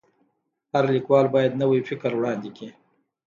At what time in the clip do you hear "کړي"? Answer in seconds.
2.57-2.71